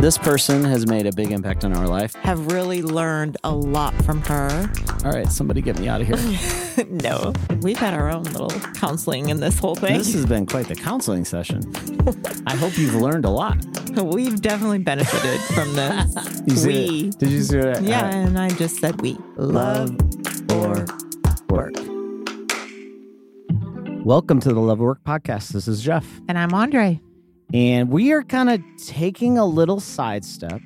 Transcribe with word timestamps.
This 0.00 0.16
person 0.16 0.62
has 0.64 0.86
made 0.86 1.06
a 1.06 1.12
big 1.12 1.32
impact 1.32 1.64
on 1.64 1.72
our 1.76 1.88
life. 1.88 2.14
Have 2.16 2.52
really 2.52 2.82
learned 2.82 3.36
a 3.42 3.50
lot 3.50 3.92
from 4.04 4.22
her. 4.22 4.70
All 5.04 5.10
right, 5.10 5.26
somebody 5.26 5.60
get 5.60 5.76
me 5.80 5.88
out 5.88 6.00
of 6.00 6.06
here. 6.06 6.86
no, 6.88 7.32
we've 7.62 7.76
had 7.76 7.94
our 7.94 8.08
own 8.08 8.22
little 8.22 8.50
counseling 8.76 9.28
in 9.30 9.40
this 9.40 9.58
whole 9.58 9.74
thing. 9.74 9.98
This 9.98 10.12
has 10.14 10.24
been 10.24 10.46
quite 10.46 10.68
the 10.68 10.76
counseling 10.76 11.24
session. 11.24 11.62
I 12.46 12.54
hope 12.54 12.78
you've 12.78 12.94
learned 12.94 13.24
a 13.24 13.28
lot. 13.30 13.56
We've 14.00 14.40
definitely 14.40 14.78
benefited 14.78 15.40
from 15.52 15.74
this. 15.74 16.14
You 16.46 16.56
see 16.56 16.68
we. 16.68 17.08
it? 17.08 17.18
Did 17.18 17.30
you 17.30 17.42
see 17.42 17.58
what? 17.58 17.78
I- 17.78 17.80
Yeah, 17.80 18.06
and 18.08 18.38
I 18.38 18.50
just 18.50 18.76
said 18.78 19.00
we. 19.00 19.16
Love 19.36 19.90
or 20.52 20.86
work. 21.48 21.74
Welcome 24.04 24.38
to 24.40 24.54
the 24.54 24.60
Love 24.60 24.78
Work 24.78 25.02
Podcast. 25.02 25.48
This 25.48 25.66
is 25.66 25.82
Jeff. 25.82 26.06
And 26.28 26.38
I'm 26.38 26.54
Andre. 26.54 27.00
And 27.54 27.90
we 27.90 28.12
are 28.12 28.22
kind 28.22 28.50
of 28.50 28.60
taking 28.84 29.38
a 29.38 29.46
little 29.46 29.80
sidestep 29.80 30.60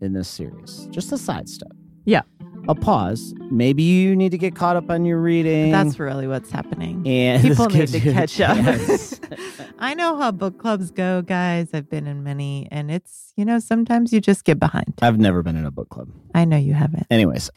in 0.00 0.12
this 0.12 0.28
series. 0.28 0.86
Just 0.90 1.10
a 1.12 1.18
sidestep. 1.18 1.72
Yeah. 2.04 2.22
A 2.68 2.74
pause. 2.74 3.34
Maybe 3.50 3.82
you 3.82 4.14
need 4.14 4.30
to 4.30 4.38
get 4.38 4.54
caught 4.54 4.76
up 4.76 4.90
on 4.90 5.04
your 5.04 5.20
reading. 5.20 5.72
That's 5.72 5.98
really 5.98 6.26
what's 6.28 6.50
happening. 6.50 7.06
and 7.08 7.42
People 7.42 7.66
need 7.70 7.88
to 7.88 8.00
catch 8.00 8.40
up. 8.40 8.56
I 9.78 9.94
know 9.94 10.16
how 10.16 10.30
book 10.30 10.58
clubs 10.58 10.90
go, 10.90 11.22
guys. 11.22 11.70
I've 11.72 11.88
been 11.88 12.06
in 12.06 12.22
many, 12.24 12.68
and 12.70 12.90
it's, 12.90 13.32
you 13.36 13.44
know, 13.44 13.58
sometimes 13.58 14.12
you 14.12 14.20
just 14.20 14.44
get 14.44 14.58
behind. 14.58 14.94
I've 15.00 15.18
never 15.18 15.42
been 15.42 15.56
in 15.56 15.64
a 15.64 15.70
book 15.70 15.88
club. 15.88 16.08
I 16.34 16.44
know 16.44 16.56
you 16.56 16.74
haven't. 16.74 17.06
Anyways, 17.10 17.50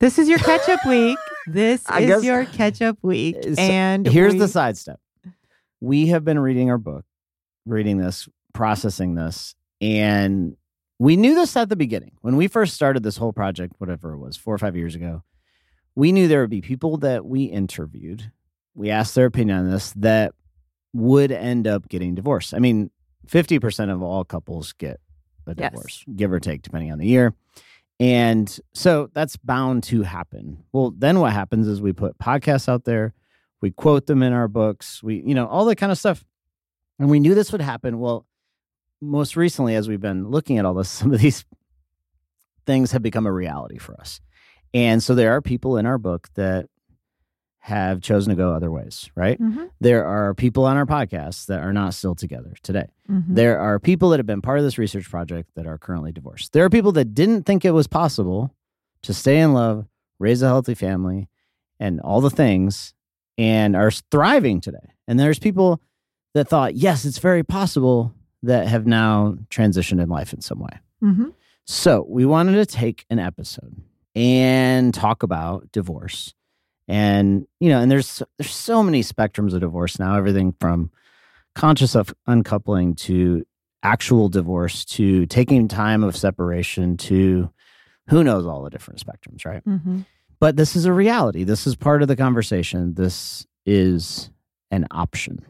This 0.00 0.18
is 0.18 0.28
your 0.28 0.38
catch 0.38 0.68
up 0.68 0.84
week. 0.86 1.18
This 1.46 1.82
I 1.86 2.00
is 2.00 2.06
guess- 2.08 2.24
your 2.24 2.44
catch 2.46 2.82
up 2.82 2.98
week. 3.02 3.36
So 3.42 3.54
And 3.58 4.06
here's 4.06 4.32
we- 4.34 4.40
the 4.40 4.48
sidestep. 4.48 5.00
We 5.80 6.06
have 6.08 6.24
been 6.24 6.38
reading 6.38 6.70
our 6.70 6.78
book, 6.78 7.04
reading 7.66 7.98
this, 7.98 8.28
processing 8.52 9.14
this, 9.14 9.54
and 9.80 10.56
we 10.98 11.16
knew 11.16 11.34
this 11.34 11.56
at 11.56 11.68
the 11.68 11.76
beginning. 11.76 12.12
When 12.20 12.36
we 12.36 12.46
first 12.48 12.74
started 12.74 13.02
this 13.02 13.16
whole 13.16 13.32
project, 13.32 13.74
whatever 13.78 14.12
it 14.12 14.18
was, 14.18 14.36
four 14.36 14.54
or 14.54 14.58
five 14.58 14.76
years 14.76 14.94
ago, 14.94 15.22
we 15.94 16.12
knew 16.12 16.28
there 16.28 16.40
would 16.40 16.50
be 16.50 16.60
people 16.60 16.96
that 16.98 17.24
we 17.26 17.44
interviewed. 17.44 18.30
We 18.74 18.90
asked 18.90 19.14
their 19.14 19.26
opinion 19.26 19.58
on 19.58 19.70
this 19.70 19.92
that 19.96 20.34
would 20.92 21.32
end 21.32 21.66
up 21.66 21.88
getting 21.88 22.14
divorced. 22.14 22.54
I 22.54 22.58
mean, 22.58 22.90
50% 23.26 23.90
of 23.92 24.02
all 24.02 24.24
couples 24.24 24.72
get 24.72 25.00
a 25.46 25.54
Yes. 25.58 25.70
divorce, 25.72 26.04
give 26.16 26.32
or 26.32 26.40
take, 26.40 26.62
depending 26.62 26.92
on 26.92 26.98
the 26.98 27.06
year. 27.06 27.34
And 28.00 28.56
so 28.72 29.08
that's 29.14 29.36
bound 29.36 29.82
to 29.84 30.02
happen. 30.02 30.64
Well, 30.72 30.92
then 30.96 31.20
what 31.20 31.32
happens 31.32 31.68
is 31.68 31.80
we 31.80 31.92
put 31.92 32.18
podcasts 32.18 32.68
out 32.68 32.84
there, 32.84 33.14
we 33.60 33.70
quote 33.70 34.06
them 34.06 34.22
in 34.22 34.32
our 34.32 34.48
books, 34.48 35.02
we, 35.02 35.22
you 35.24 35.34
know, 35.34 35.46
all 35.46 35.64
that 35.66 35.76
kind 35.76 35.92
of 35.92 35.98
stuff. 35.98 36.24
And 36.98 37.10
we 37.10 37.20
knew 37.20 37.34
this 37.34 37.52
would 37.52 37.60
happen. 37.60 37.98
Well, 37.98 38.26
most 39.00 39.36
recently, 39.36 39.74
as 39.74 39.88
we've 39.88 40.00
been 40.00 40.28
looking 40.28 40.58
at 40.58 40.64
all 40.64 40.74
this, 40.74 40.88
some 41.00 41.12
of 41.12 41.20
these 41.20 41.44
things 42.66 42.92
have 42.92 43.02
become 43.02 43.26
a 43.26 43.32
reality 43.32 43.78
for 43.78 43.98
us. 44.00 44.20
And 44.72 45.02
so 45.02 45.14
there 45.14 45.32
are 45.34 45.42
people 45.42 45.76
in 45.76 45.86
our 45.86 45.98
book 45.98 46.28
that 46.34 46.66
have 47.60 48.02
chosen 48.02 48.30
to 48.30 48.36
go 48.36 48.52
other 48.52 48.70
ways, 48.70 49.10
right? 49.14 49.40
Mhm, 49.40 49.70
There 49.80 50.04
are 50.04 50.34
people 50.34 50.66
on 50.66 50.76
our 50.76 50.84
podcast 50.84 51.46
that 51.46 51.60
are 51.60 51.72
not 51.72 51.94
still 51.94 52.14
together 52.14 52.52
today. 52.62 52.88
mhm. 53.08 53.24
There 53.34 53.58
are 53.58 53.78
people 53.78 54.10
that 54.10 54.18
have 54.18 54.26
been 54.26 54.42
part 54.42 54.58
of 54.58 54.64
this 54.64 54.76
research 54.76 55.08
project 55.10 55.48
that 55.54 55.66
are 55.66 55.78
currently 55.78 56.12
divorced. 56.12 56.52
There 56.52 56.64
are 56.64 56.70
people 56.70 56.92
that 56.92 57.14
didn't 57.14 57.44
think 57.44 57.64
it 57.64 57.70
was 57.70 57.86
possible 57.86 58.54
to 59.02 59.14
stay 59.14 59.40
in 59.40 59.54
love, 59.54 59.86
raise 60.18 60.42
a 60.42 60.46
healthy 60.46 60.74
family, 60.74 61.28
and 61.80 62.00
all 62.02 62.20
the 62.20 62.28
things, 62.30 62.92
and 63.38 63.74
are 63.74 63.90
thriving 63.90 64.60
today. 64.60 64.92
And 65.08 65.18
there's 65.18 65.38
people 65.38 65.80
that 66.34 66.48
thought, 66.48 66.74
yes, 66.74 67.04
it's 67.04 67.18
very 67.18 67.42
possible, 67.42 68.12
that 68.42 68.66
have 68.68 68.86
now 68.86 69.38
transitioned 69.50 70.02
in 70.02 70.08
life 70.08 70.32
in 70.34 70.40
some 70.42 70.58
way. 70.58 70.78
Mhm. 71.02 71.32
So 71.64 72.04
we 72.08 72.26
wanted 72.26 72.52
to 72.56 72.66
take 72.66 73.06
an 73.08 73.18
episode 73.18 73.74
and 74.14 74.92
talk 74.92 75.22
about 75.22 75.72
divorce. 75.72 76.34
And, 76.86 77.46
you 77.60 77.70
know, 77.70 77.80
and 77.80 77.90
there's 77.90 78.22
there's 78.38 78.50
so 78.54 78.82
many 78.82 79.00
spectrums 79.02 79.54
of 79.54 79.60
divorce 79.60 79.98
now, 79.98 80.14
everything 80.16 80.54
from 80.60 80.90
conscious 81.54 81.94
of 81.94 82.12
uncoupling 82.26 82.94
to 82.96 83.44
actual 83.82 84.28
divorce 84.28 84.84
to 84.84 85.24
taking 85.26 85.68
time 85.68 86.04
of 86.04 86.16
separation 86.16 86.96
to 86.98 87.48
who 88.10 88.22
knows 88.22 88.44
all 88.46 88.62
the 88.62 88.70
different 88.70 89.00
spectrums, 89.02 89.46
right? 89.46 89.64
Mhm. 89.64 90.04
But 90.40 90.56
this 90.56 90.76
is 90.76 90.84
a 90.84 90.92
reality. 90.92 91.44
This 91.44 91.66
is 91.66 91.76
part 91.76 92.02
of 92.02 92.08
the 92.08 92.16
conversation. 92.16 92.92
This 92.94 93.46
is 93.64 94.30
an 94.70 94.86
option. 94.90 95.40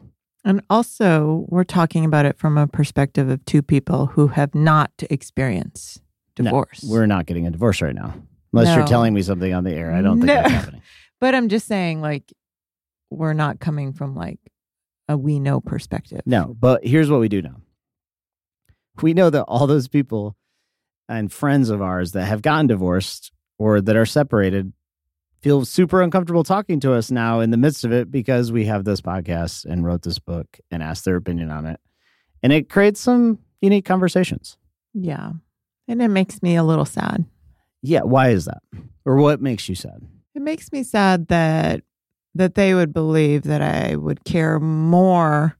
And 0.45 0.61
also, 0.69 1.45
we're 1.49 1.63
talking 1.63 2.05
about 2.05 2.25
it 2.27 2.37
from 2.37 2.57
a 2.57 2.67
perspective 2.67 3.29
of 3.29 3.43
two 3.45 3.61
people 3.63 4.05
who 4.05 4.27
have 4.27 4.53
not 4.53 4.91
experienced 5.09 6.01
No, 6.37 6.45
divorce. 6.45 6.85
we're 6.87 7.07
not 7.07 7.25
getting 7.25 7.47
a 7.47 7.51
divorce 7.51 7.81
right 7.81 7.95
now. 7.95 8.13
Unless 8.53 8.77
you're 8.77 8.85
telling 8.87 9.13
me 9.13 9.21
something 9.23 9.53
on 9.53 9.63
the 9.63 9.73
air. 9.73 9.91
I 9.91 10.01
don't 10.01 10.17
think 10.19 10.27
No. 10.27 10.35
that's 10.35 10.51
happening. 10.53 10.81
but 11.19 11.33
I'm 11.35 11.49
just 11.49 11.67
saying, 11.67 11.99
like, 12.01 12.31
we're 13.09 13.33
not 13.33 13.59
coming 13.59 13.91
from 13.91 14.15
like 14.15 14.39
a 15.09 15.17
we 15.17 15.39
know 15.39 15.59
perspective. 15.59 16.21
No, 16.25 16.55
but 16.59 16.85
here's 16.85 17.09
what 17.09 17.19
we 17.19 17.27
do 17.27 17.41
know. 17.41 17.55
We 19.01 19.13
know 19.13 19.29
that 19.29 19.43
all 19.43 19.67
those 19.67 19.87
people 19.87 20.35
and 21.09 21.31
friends 21.33 21.69
of 21.69 21.81
ours 21.81 22.13
that 22.13 22.25
have 22.25 22.41
gotten 22.41 22.67
divorced 22.67 23.31
or 23.59 23.81
that 23.81 23.95
are 23.95 24.05
separated 24.05 24.73
feel 25.45 25.63
super 25.63 26.01
uncomfortable 26.01 26.43
talking 26.43 26.79
to 26.79 26.91
us 26.91 27.11
now 27.11 27.39
in 27.39 27.51
the 27.51 27.57
midst 27.57 27.85
of 27.85 27.91
it 27.91 28.09
because 28.09 28.51
we 28.51 28.65
have 28.65 28.83
this 28.83 28.99
podcast 28.99 29.63
and 29.63 29.85
wrote 29.85 30.01
this 30.01 30.17
book 30.17 30.59
and 30.71 30.81
asked 30.81 31.05
their 31.05 31.17
opinion 31.17 31.51
on 31.51 31.67
it. 31.67 31.79
And 32.41 32.51
it 32.51 32.67
creates 32.67 32.99
some 32.99 33.37
unique 33.61 33.85
conversations. 33.85 34.57
Yeah. 34.95 35.33
And 35.87 36.01
it 36.01 36.07
makes 36.07 36.41
me 36.41 36.55
a 36.55 36.63
little 36.63 36.83
sad. 36.83 37.25
Yeah, 37.83 38.01
why 38.01 38.29
is 38.29 38.45
that? 38.45 38.63
Or 39.05 39.17
what 39.17 39.39
makes 39.39 39.69
you 39.69 39.75
sad? 39.75 40.01
It 40.33 40.41
makes 40.41 40.71
me 40.71 40.81
sad 40.81 41.27
that 41.27 41.83
that 42.33 42.55
they 42.55 42.73
would 42.73 42.91
believe 42.91 43.43
that 43.43 43.61
I 43.61 43.97
would 43.97 44.23
care 44.23 44.59
more 44.59 45.59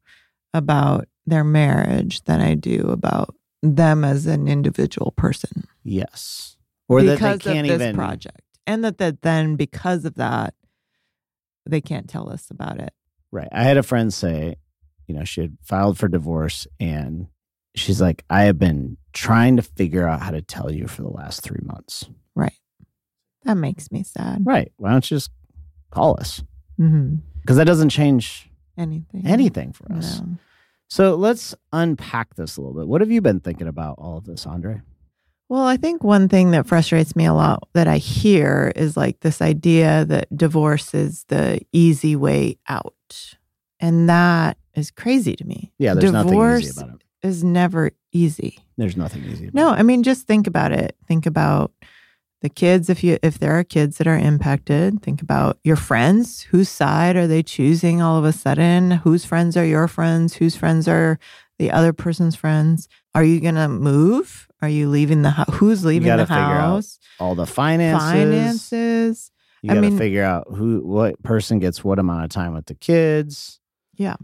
about 0.52 1.08
their 1.28 1.44
marriage 1.44 2.24
than 2.24 2.42
I 2.42 2.56
do 2.56 2.88
about 2.90 3.36
them 3.62 4.04
as 4.04 4.26
an 4.26 4.48
individual 4.48 5.12
person. 5.12 5.68
Yes. 5.84 6.58
Or 6.90 7.02
because 7.02 7.20
that 7.20 7.44
they 7.44 7.54
can't 7.54 7.70
of 7.70 7.78
this 7.78 7.86
even 7.90 7.96
project. 7.96 8.42
And 8.68 8.84
that, 8.84 8.98
that 8.98 9.22
then 9.22 9.56
because 9.56 10.06
of 10.06 10.16
that, 10.16 10.54
they 11.66 11.82
can't 11.82 12.10
tell 12.10 12.30
us 12.30 12.50
about 12.50 12.80
it. 12.80 12.94
Right. 13.32 13.48
I 13.52 13.64
had 13.64 13.78
a 13.78 13.84
friend 13.84 14.14
say, 14.14 14.56
you 15.08 15.16
know, 15.16 15.24
she 15.24 15.42
had 15.42 15.58
filed 15.62 15.98
for 15.98 16.08
divorce 16.08 16.68
and 16.80 17.28
she's 17.76 18.02
like, 18.02 18.24
I 18.30 18.44
have 18.44 18.58
been 18.58 18.98
trying 19.14 19.58
to 19.58 19.62
figure 19.62 20.08
out 20.08 20.22
how 20.22 20.32
to 20.32 20.42
tell 20.42 20.72
you 20.72 20.88
for 20.88 21.02
the 21.02 21.10
last 21.10 21.42
three 21.42 21.62
months. 21.64 22.06
Right. 22.36 22.54
That 23.44 23.56
makes 23.56 23.92
me 23.92 24.04
sad. 24.04 24.46
Right. 24.46 24.72
Why 24.78 24.92
don't 24.92 25.10
you 25.10 25.18
just 25.18 25.32
call 25.92 26.20
us? 26.20 26.42
Mm-hmm. 26.80 27.16
Because 27.42 27.58
that 27.58 27.66
doesn't 27.66 27.90
change 27.90 28.50
Anything. 28.78 29.26
anything 29.26 29.72
for 29.74 29.92
us. 29.94 30.20
No. 30.22 30.38
So 30.88 31.16
let's 31.16 31.56
unpack 31.72 32.36
this 32.36 32.58
a 32.58 32.62
little 32.62 32.76
bit. 32.78 32.88
What 32.88 33.02
have 33.02 33.12
you 33.12 33.22
been 33.22 33.40
thinking 33.40 33.68
about 33.68 33.96
all 33.98 34.18
of 34.18 34.26
this, 34.26 34.46
Andre? 34.46 34.82
Well, 35.48 35.66
I 35.66 35.78
think 35.78 36.04
one 36.04 36.28
thing 36.28 36.52
that 36.52 36.66
frustrates 36.66 37.16
me 37.16 37.26
a 37.26 37.34
lot 37.34 37.68
that 37.74 37.88
I 37.88 37.98
hear 37.98 38.74
is 38.76 38.98
like 38.98 39.20
this 39.20 39.42
idea 39.42 40.04
that 40.06 40.36
divorce 40.36 40.94
is 40.94 41.24
the 41.28 41.62
easy 41.72 42.16
way 42.16 42.58
out. 42.68 43.38
And 43.80 44.10
that 44.10 44.58
is 44.74 44.90
crazy 44.90 45.36
to 45.36 45.46
me. 45.46 45.72
Yeah, 45.78 45.94
there's 45.94 46.12
nothing 46.12 46.32
divorce 46.32 46.64
easy 46.64 46.82
about 46.82 46.96
it. 46.96 47.28
is 47.28 47.44
never 47.44 47.92
easy. 48.12 48.58
There's 48.78 48.98
nothing 48.98 49.24
easy 49.26 49.48
about 49.48 49.54
No, 49.54 49.74
it. 49.74 49.78
I 49.80 49.84
mean 49.84 50.02
just 50.02 50.26
think 50.26 50.48
about 50.48 50.72
it. 50.72 50.96
Think 51.08 51.26
about 51.28 51.72
the 52.42 52.50
kids 52.50 52.90
if 52.90 53.04
you 53.04 53.18
if 53.22 53.38
there 53.40 53.54
are 53.54 53.64
kids 53.64 53.98
that 53.98 54.08
are 54.08 54.18
impacted, 54.18 55.02
think 55.04 55.22
about 55.22 55.60
your 55.64 55.76
friends. 55.76 56.42
Whose 56.42 56.70
side 56.70 57.16
are 57.16 57.28
they 57.28 57.44
choosing 57.44 58.02
all 58.02 58.18
of 58.18 58.26
a 58.26 58.34
sudden? 58.34 58.92
Whose 58.92 59.26
friends 59.26 59.56
are 59.56 59.66
your 59.66 59.88
friends? 59.88 60.36
Whose 60.36 60.56
friends 60.56 60.88
are 60.88 61.20
the 61.60 61.72
other 61.72 61.94
person's 61.94 62.36
friends? 62.36 62.88
Are 63.14 63.24
you 63.24 63.40
going 63.40 63.56
to 63.56 63.70
move? 63.70 64.45
Are 64.62 64.70
you 64.70 64.90
leaving 64.90 65.22
the 65.22 65.32
house? 65.32 65.54
Who's 65.56 65.84
leaving 65.86 66.08
the 66.16 66.26
house? 66.26 66.98
All 67.20 67.36
the 67.36 67.46
finances. 67.46 68.10
Finances. 68.10 69.32
You 69.62 69.70
got 69.70 69.76
to 69.76 69.82
mean- 69.82 69.98
figure 69.98 70.24
out 70.24 70.46
who, 70.56 70.82
what 70.86 71.22
person 71.24 71.60
gets 71.60 71.84
what 71.84 72.00
amount 72.00 72.24
of 72.24 72.30
time 72.30 72.54
with 72.54 72.66
the 72.66 72.76
kids. 72.76 73.60
Yeah. 73.96 74.16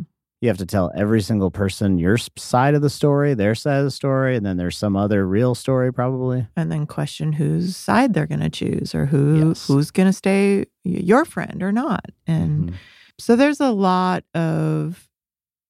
you 0.41 0.47
have 0.49 0.57
to 0.57 0.65
tell 0.65 0.91
every 0.95 1.21
single 1.21 1.51
person 1.51 1.97
your 1.99 2.17
side 2.17 2.73
of 2.73 2.81
the 2.81 2.89
story, 2.89 3.33
their 3.35 3.53
side 3.55 3.77
of 3.77 3.83
the 3.85 3.91
story, 3.91 4.35
and 4.35 4.43
then 4.45 4.57
there's 4.57 4.75
some 4.77 4.95
other 4.97 5.25
real 5.27 5.53
story 5.53 5.93
probably. 5.93 6.47
And 6.55 6.71
then 6.71 6.85
question 6.87 7.33
whose 7.33 7.77
side 7.77 8.13
they're 8.13 8.25
going 8.27 8.39
to 8.41 8.49
choose 8.49 8.95
or 8.95 9.05
who 9.05 9.49
Yes. 9.49 9.67
who's 9.67 9.91
going 9.91 10.07
to 10.07 10.13
stay 10.13 10.65
your 10.83 11.25
friend 11.25 11.61
or 11.61 11.71
not. 11.71 12.05
And 12.25 12.71
Mhm. 12.71 12.73
So 13.19 13.35
there's 13.35 13.59
a 13.59 13.69
lot 13.71 14.23
of 14.33 15.07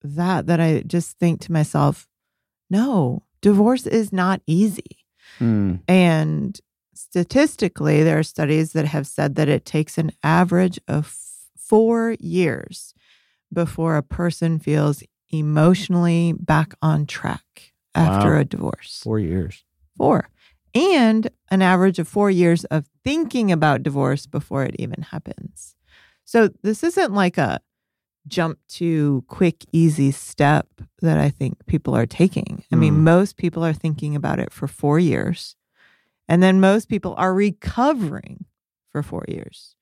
that 0.03 0.47
that 0.47 0.61
I 0.61 0.83
just 0.87 1.17
think 1.19 1.41
to 1.41 1.51
myself, 1.51 2.07
no, 2.69 3.23
divorce 3.41 3.85
is 3.87 4.11
not 4.13 4.41
easy. 4.47 4.97
Hmm. 5.39 5.75
And 5.87 6.59
statistically, 6.93 8.03
there 8.03 8.19
are 8.19 8.23
studies 8.23 8.73
that 8.73 8.85
have 8.85 9.05
said 9.07 9.35
that 9.35 9.49
it 9.49 9.65
takes 9.65 9.97
an 9.97 10.11
average 10.23 10.79
of 10.87 11.15
four 11.57 12.15
years 12.19 12.93
before 13.53 13.97
a 13.97 14.03
person 14.03 14.59
feels 14.59 15.03
emotionally 15.29 16.33
back 16.39 16.73
on 16.81 17.05
track 17.05 17.73
after 17.95 18.33
Wow. 18.35 18.39
a 18.41 18.45
divorce. 18.45 19.01
Four 19.03 19.19
years. 19.19 19.63
Four. 19.97 20.29
And 20.73 21.29
an 21.49 21.61
average 21.61 21.99
of 21.99 22.07
four 22.07 22.31
years 22.31 22.63
of 22.65 22.85
thinking 23.03 23.51
about 23.51 23.83
divorce 23.83 24.25
before 24.25 24.63
it 24.63 24.75
even 24.79 25.01
happens. 25.11 25.75
So 26.23 26.49
this 26.63 26.83
isn't 26.83 27.13
like 27.13 27.37
a 27.37 27.59
jump 28.27 28.59
to 28.69 29.23
quick, 29.27 29.65
easy 29.71 30.11
step 30.11 30.67
that 31.01 31.17
I 31.17 31.29
think 31.29 31.65
people 31.65 31.95
are 31.95 32.05
taking. 32.05 32.63
I 32.71 32.75
mean, 32.75 32.95
Mm. 32.95 32.99
most 32.99 33.37
people 33.37 33.63
are 33.65 33.73
thinking 33.73 34.15
about 34.15 34.39
it 34.39 34.51
for 34.53 34.67
four 34.67 34.99
years. 34.99 35.55
And 36.27 36.41
then 36.41 36.59
most 36.59 36.87
people 36.87 37.13
are 37.17 37.33
recovering 37.33 38.45
for 38.91 39.01
four 39.03 39.25
years. 39.27 39.75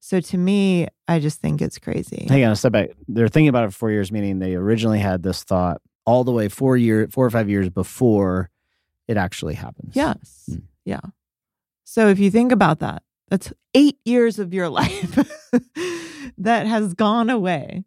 So 0.00 0.20
to 0.20 0.36
me, 0.38 0.86
I 1.08 1.18
just 1.18 1.40
think 1.40 1.62
it's 1.62 1.78
crazy. 1.78 2.26
Hang 2.28 2.44
on 2.44 2.52
a 2.52 2.56
step 2.56 2.72
back. 2.72 2.90
They're 3.08 3.28
thinking 3.28 3.48
about 3.48 3.64
it 3.64 3.68
for 3.68 3.78
four 3.78 3.90
years, 3.90 4.10
meaning 4.10 4.38
they 4.38 4.54
originally 4.54 4.98
had 4.98 5.22
this 5.22 5.44
thought 5.44 5.80
all 6.04 6.24
the 6.24 6.32
way 6.32 6.48
four 6.48 6.76
year, 6.76 7.06
four 7.10 7.24
or 7.24 7.30
five 7.30 7.48
years 7.48 7.68
before 7.70 8.50
it 9.08 9.16
actually 9.16 9.54
happens. 9.54 9.94
Yes. 9.94 10.48
Mm. 10.50 10.62
Yeah. 10.84 11.00
So 11.84 12.08
if 12.08 12.18
you 12.18 12.30
think 12.30 12.50
about 12.52 12.80
that, 12.80 13.02
that's 13.34 13.52
eight 13.74 13.98
years 14.04 14.38
of 14.38 14.54
your 14.54 14.68
life 14.80 15.14
that 16.38 16.66
has 16.68 16.94
gone 16.94 17.30
away 17.30 17.84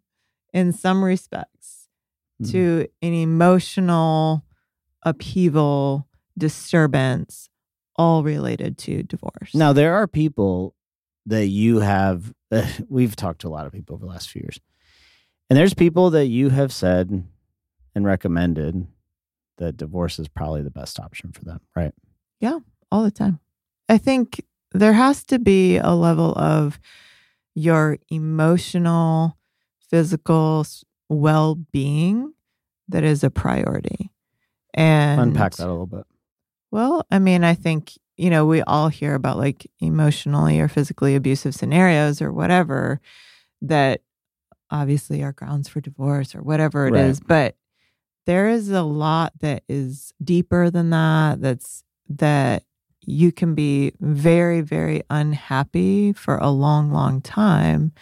in 0.54 0.74
some 0.74 1.04
respects 1.04 1.88
Mhm. 2.42 2.52
to 2.52 2.88
an 3.02 3.14
emotional 3.14 4.44
upheaval, 5.04 6.08
disturbance, 6.38 7.50
all 7.96 8.24
related 8.24 8.78
to 8.80 9.02
divorce. 9.04 9.56
Now 9.56 9.74
there 9.74 9.96
are 9.96 10.06
people 10.06 10.76
that 11.26 11.48
you 11.48 11.80
have. 11.80 12.34
we've 12.90 13.16
talked 13.16 13.42
to 13.42 13.48
a 13.48 13.50
lot 13.50 13.66
of 13.66 13.72
people 13.72 13.96
over 13.96 14.06
the 14.06 14.12
last 14.12 14.30
few 14.30 14.42
years, 14.42 14.60
and 15.50 15.58
there's 15.58 15.74
people 15.74 16.10
that 16.12 16.28
you 16.28 16.50
have 16.50 16.72
said 16.74 17.24
and 17.96 18.06
recommended 18.06 18.86
that 19.58 19.78
divorce 19.78 20.20
is 20.20 20.28
probably 20.28 20.62
the 20.62 20.70
best 20.70 21.00
option 21.00 21.32
for 21.32 21.44
them, 21.46 21.62
right? 21.76 21.94
Yeah, 22.40 22.60
all 22.92 23.04
the 23.04 23.10
time. 23.12 23.40
I 23.90 23.98
think 23.98 24.44
there 24.72 24.94
has 24.94 25.24
to 25.26 25.40
be 25.40 25.78
a 25.78 25.92
level 25.92 26.34
of 26.38 26.80
your 27.56 27.98
emotional, 28.10 29.38
physical 29.90 30.66
well 31.10 31.56
being 31.56 32.34
that 32.90 33.04
is 33.04 33.24
a 33.24 33.30
priority. 33.30 34.12
And 34.74 35.20
Unpack 35.22 35.56
that 35.56 35.68
a 35.68 35.72
little 35.72 35.88
bit. 35.88 36.06
Well, 36.72 37.06
I 37.10 37.20
mean, 37.20 37.44
I 37.44 37.54
think, 37.54 37.94
you 38.18 38.30
know, 38.30 38.46
we 38.46 38.62
all 38.62 38.90
hear 38.90 39.16
about 39.16 39.38
like 39.38 39.70
emotionally 39.80 40.60
or 40.60 40.68
physically 40.68 41.16
abusive 41.16 41.56
scenarios 41.56 42.22
or 42.22 42.32
whatever 42.32 43.00
that 43.62 44.02
obviously 44.70 45.24
are 45.24 45.32
grounds 45.32 45.70
for 45.70 45.82
divorce 45.82 46.36
or 46.36 46.42
whatever 46.42 46.88
it 46.88 46.96
is. 46.96 47.20
Right. 47.22 47.28
But 47.28 47.56
there 48.26 48.50
is 48.50 48.70
a 48.70 48.84
lot 48.84 49.34
that 49.40 49.64
is 49.70 50.14
deeper 50.22 50.70
than 50.70 50.90
that. 50.90 51.42
That's 51.42 51.84
that 52.10 52.64
you 53.08 53.32
can 53.32 53.56
be 53.56 53.94
very, 54.02 54.60
very 54.60 55.02
unhappy 55.10 56.12
for 56.12 56.36
a 56.38 56.50
long, 56.50 56.92
long 56.92 57.22
time. 57.22 57.94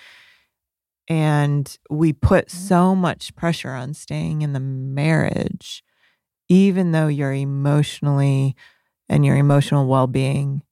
And 1.07 1.77
we 1.91 2.11
put 2.11 2.49
so 2.49 2.95
much 2.95 3.35
pressure 3.35 3.69
on 3.69 3.93
staying 3.93 4.41
in 4.41 4.53
the 4.53 4.59
marriage, 4.59 5.83
even 6.49 6.91
though 6.91 7.07
you're 7.07 7.33
emotionally 7.33 8.55
and 9.07 9.23
your 9.23 9.37
emotional 9.37 9.87
well 9.87 10.07
being 10.07 10.63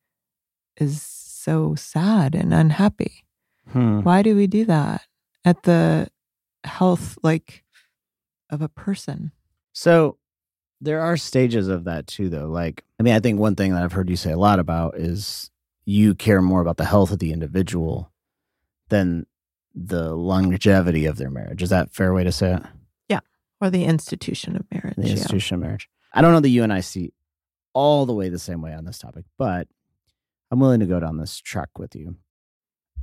is 0.78 1.04
so 1.04 1.76
sad 1.76 2.34
and 2.34 2.52
unhappy. 2.52 3.26
Hmm. 3.72 4.02
Why 4.02 4.24
do 4.24 4.36
we 4.36 4.48
do 4.48 4.66
that 4.66 5.04
at 5.46 5.62
the 5.64 6.08
health, 6.64 7.20
like, 7.22 7.64
of 8.50 8.64
a 8.64 8.70
person? 8.70 9.32
So 9.74 10.18
there 10.84 11.02
are 11.02 11.18
stages 11.18 11.68
of 11.68 11.86
that 11.86 12.08
too, 12.08 12.30
though. 12.30 12.48
Like, 12.48 12.84
I 13.00 13.04
mean, 13.04 13.14
I 13.14 13.20
think 13.20 13.40
one 13.40 13.56
thing 13.56 13.74
that 13.74 13.84
I've 13.84 13.94
heard 13.94 14.10
you 14.10 14.16
say 14.16 14.32
a 14.32 14.38
lot 14.38 14.60
about 14.60 14.96
is 14.98 15.50
you 15.86 16.14
care 16.14 16.42
more 16.42 16.62
about 16.62 16.78
the 16.78 16.86
health 16.86 17.12
of 17.12 17.20
the 17.20 17.32
individual 17.32 18.12
than 18.90 19.26
the 19.74 20.14
longevity 20.14 21.06
of 21.06 21.18
their 21.18 21.30
marriage. 21.30 21.64
Is 21.64 21.70
that 21.70 21.88
a 21.88 21.92
fair 21.92 22.14
way 22.14 22.24
to 22.24 22.32
say 22.32 22.54
it? 22.56 22.64
Yeah. 23.10 23.22
Or 23.60 23.70
the 23.70 23.86
institution 23.86 24.56
of 24.56 24.66
marriage. 24.72 24.96
The 24.98 25.08
yeah. 25.08 25.14
institution 25.14 25.56
of 25.56 25.62
marriage. 25.62 25.90
I 26.14 26.22
don't 26.22 26.34
know 26.34 26.42
that 26.42 26.50
you 26.50 26.64
and 26.64 26.74
I 26.74 26.82
see 26.82 27.14
all 27.74 28.06
the 28.06 28.14
way 28.14 28.30
the 28.30 28.40
same 28.40 28.62
way 28.62 28.74
on 28.74 28.86
this 28.86 29.00
topic, 29.00 29.26
but 29.38 29.68
I'm 30.52 30.60
willing 30.60 30.82
to 30.82 30.86
go 30.86 31.00
down 31.00 31.18
this 31.18 31.40
track 31.40 31.80
with 31.80 31.96
you. 31.96 32.18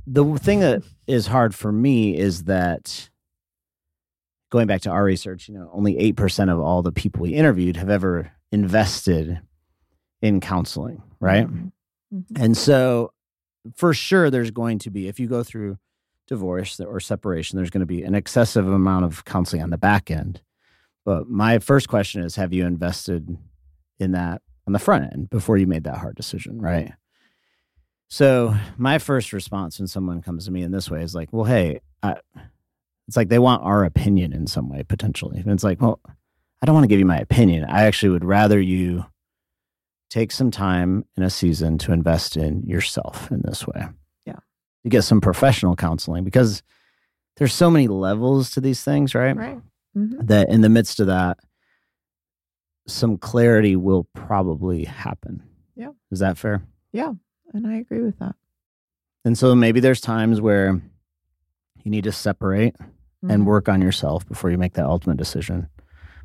The 0.07 0.23
thing 0.37 0.61
that 0.61 0.83
is 1.07 1.27
hard 1.27 1.53
for 1.53 1.71
me 1.71 2.17
is 2.17 2.45
that 2.45 3.09
going 4.51 4.67
back 4.67 4.81
to 4.81 4.91
our 4.91 5.03
research, 5.03 5.47
you 5.49 5.55
know, 5.55 5.69
only 5.73 5.95
8% 6.13 6.51
of 6.51 6.59
all 6.59 6.83
the 6.83 6.91
people 6.91 7.23
we 7.23 7.33
interviewed 7.33 7.77
have 7.77 7.89
ever 7.89 8.31
invested 8.51 9.39
in 10.21 10.39
counseling, 10.39 11.01
right? 11.19 11.47
Mhm. 11.47 11.71
Mhm. 12.13 12.23
And 12.43 12.55
so, 12.57 13.13
for 13.75 13.93
sure, 13.93 14.29
there's 14.29 14.51
going 14.51 14.77
to 14.79 14.91
be, 14.91 15.07
if 15.07 15.19
you 15.19 15.27
go 15.27 15.43
through 15.43 15.77
divorce 16.27 16.79
or 16.79 16.99
separation, 16.99 17.57
there's 17.57 17.69
going 17.69 17.79
to 17.81 17.85
be 17.85 18.03
an 18.03 18.13
excessive 18.13 18.67
amount 18.67 19.05
of 19.05 19.25
counseling 19.25 19.63
on 19.63 19.69
the 19.71 19.77
back 19.77 20.11
end. 20.11 20.41
But 21.05 21.27
my 21.27 21.57
first 21.59 21.87
question 21.89 22.21
is 22.23 22.35
Have 22.35 22.53
you 22.53 22.65
invested 22.65 23.35
in 23.99 24.11
that 24.11 24.41
on 24.67 24.73
the 24.73 24.79
front 24.79 25.11
end 25.13 25.29
before 25.29 25.57
you 25.57 25.65
made 25.67 25.83
that 25.85 25.97
hard 25.97 26.15
decision, 26.15 26.61
right? 26.61 26.91
So, 28.09 28.55
my 28.77 28.97
first 28.99 29.31
response 29.31 29.79
when 29.79 29.87
someone 29.87 30.21
comes 30.21 30.45
to 30.45 30.51
me 30.51 30.61
in 30.63 30.71
this 30.71 30.91
way 30.91 31.01
is 31.01 31.15
like, 31.15 31.29
Well, 31.31 31.45
hey, 31.45 31.79
I, 32.03 32.17
it's 33.07 33.17
like 33.17 33.29
they 33.29 33.39
want 33.39 33.63
our 33.63 33.83
opinion 33.83 34.33
in 34.33 34.47
some 34.47 34.69
way, 34.69 34.83
potentially. 34.83 35.39
And 35.39 35.51
it's 35.51 35.63
like, 35.63 35.81
Well, 35.81 35.99
I 36.61 36.65
don't 36.65 36.75
want 36.75 36.83
to 36.83 36.87
give 36.89 36.99
you 36.99 37.05
my 37.05 37.17
opinion. 37.17 37.65
I 37.65 37.83
actually 37.83 38.09
would 38.09 38.23
rather 38.25 38.59
you 38.59 39.05
take 40.09 40.31
some 40.31 40.51
time 40.51 41.05
in 41.17 41.23
a 41.23 41.29
season 41.29 41.77
to 41.79 41.91
invest 41.93 42.37
in 42.37 42.63
yourself 42.63 43.31
in 43.31 43.41
this 43.43 43.65
way. 43.65 43.87
Yeah. 44.25 44.39
To 44.83 44.89
get 44.89 45.03
some 45.03 45.21
professional 45.21 45.75
counseling 45.75 46.23
because 46.23 46.61
there's 47.37 47.53
so 47.53 47.71
many 47.71 47.87
levels 47.87 48.51
to 48.51 48.61
these 48.61 48.83
things, 48.83 49.15
right? 49.15 49.35
Right. 49.35 49.59
Mhm. 49.97 50.27
That 50.27 50.49
in 50.49 50.61
the 50.61 50.69
midst 50.69 50.99
of 50.99 51.07
that, 51.07 51.39
some 52.87 53.17
clarity 53.17 53.75
will 53.75 54.05
probably 54.13 54.83
happen. 54.85 55.43
Yeah. 55.75 55.91
Is 56.11 56.19
that 56.19 56.37
fair? 56.37 56.61
Yeah. 56.91 57.13
And 57.53 57.65
I 57.67 57.75
agree 57.75 58.01
with 58.01 58.19
that. 58.19 58.35
And 59.23 59.37
so 59.37 59.55
maybe 59.55 59.79
there's 59.79 60.01
times 60.01 60.41
where 60.41 60.81
you 61.83 61.91
need 61.91 62.03
to 62.05 62.11
separate 62.11 62.75
and 63.21 63.43
Mhm. 63.43 63.45
work 63.45 63.69
on 63.69 63.81
yourself 63.81 64.27
before 64.27 64.49
you 64.51 64.57
make 64.57 64.73
that 64.73 64.85
ultimate 64.85 65.17
decision. 65.17 65.67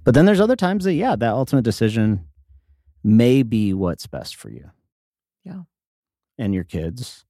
But 0.05 0.15
then 0.15 0.25
there's 0.25 0.41
other 0.41 0.57
times 0.57 0.85
that, 0.85 0.95
yeah, 0.95 1.17
that 1.17 1.33
ultimate 1.33 1.63
decision 1.65 2.27
may 3.05 3.43
be 3.43 3.75
what's 3.75 4.07
best 4.07 4.37
for 4.37 4.51
you. 4.51 4.71
Yeah. 5.45 5.63
And 6.39 6.55
your 6.55 6.65
kids. 6.65 7.25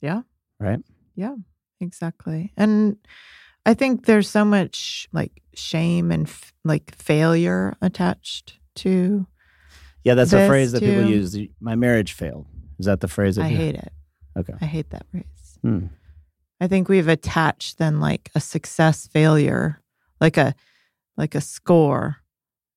Yeah. 0.00 0.22
Right. 0.58 0.80
Yeah, 1.16 1.36
exactly. 1.80 2.52
And 2.56 2.96
I 3.66 3.74
think 3.74 4.06
there's 4.06 4.28
so 4.28 4.44
much 4.44 5.08
like 5.12 5.42
shame 5.54 6.10
and 6.10 6.26
f- 6.26 6.52
like 6.64 6.94
failure 6.94 7.76
attached 7.82 8.58
to 8.76 9.26
Yeah, 10.02 10.14
that's 10.14 10.32
a 10.32 10.46
phrase 10.46 10.72
that 10.72 10.80
people 10.80 11.04
use. 11.04 11.36
My 11.60 11.74
marriage 11.76 12.14
failed. 12.14 12.46
Is 12.78 12.86
that 12.86 13.00
the 13.00 13.08
phrase 13.08 13.36
that 13.36 13.44
I 13.44 13.48
you 13.48 13.56
hate 13.56 13.74
it. 13.74 13.92
Okay. 14.38 14.54
I 14.60 14.64
hate 14.64 14.88
that 14.90 15.06
phrase. 15.10 15.58
Hmm. 15.60 15.86
I 16.60 16.68
think 16.68 16.88
we've 16.88 17.08
attached 17.08 17.78
then 17.78 18.00
like 18.00 18.30
a 18.34 18.40
success 18.40 19.06
failure, 19.06 19.80
like 20.20 20.36
a 20.36 20.54
like 21.16 21.34
a 21.34 21.40
score 21.40 22.18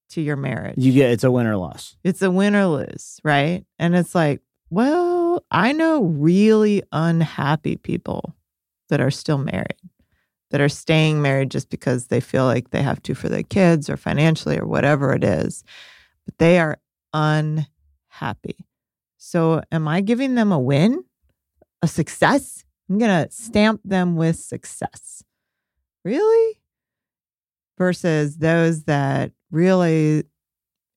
to 0.10 0.22
your 0.22 0.36
marriage. 0.36 0.76
You 0.78 0.94
get 0.94 1.12
it's 1.12 1.24
a 1.24 1.32
win 1.32 1.48
or 1.48 1.58
loss. 1.58 1.98
it's 2.04 2.22
a 2.22 2.32
win 2.32 2.56
or 2.56 2.68
lose, 2.68 3.20
right? 3.24 3.66
And 3.80 3.96
it's 3.96 4.16
like, 4.16 4.42
well, 4.70 5.44
I 5.52 5.74
know 5.74 6.04
really 6.04 6.84
unhappy 6.92 7.76
people 7.76 8.36
that 8.90 9.02
are 9.02 9.12
still 9.12 9.38
married, 9.38 9.76
that 10.52 10.62
are 10.62 10.70
staying 10.70 11.22
married 11.22 11.52
just 11.52 11.70
because 11.70 12.08
they 12.08 12.20
feel 12.20 12.46
like 12.46 12.70
they 12.70 12.84
have 12.84 13.02
to 13.04 13.16
for 13.16 13.28
their 13.28 13.44
kids 13.44 13.90
or 13.90 13.98
financially 13.98 14.58
or 14.58 14.66
whatever 14.66 15.14
it 15.14 15.24
is, 15.24 15.64
but 16.26 16.38
they 16.38 16.60
are 16.60 16.78
unhappy. 17.14 18.66
So, 19.18 19.62
am 19.72 19.88
I 19.88 20.02
giving 20.02 20.36
them 20.36 20.52
a 20.52 20.60
win, 20.60 21.04
a 21.82 21.88
success? 21.88 22.66
I'm 22.90 22.98
going 22.98 23.26
to 23.26 23.32
stamp 23.32 23.82
them 23.84 24.16
with 24.16 24.38
success. 24.38 25.24
Really? 26.04 26.60
Versus 27.78 28.38
those 28.38 28.84
that 28.84 29.32
really 29.52 30.24